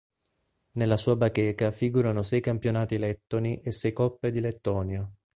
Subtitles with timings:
[0.77, 5.07] Nella sua bacheca figurano sei campionati lettoni e sei Coppe di Lettonia.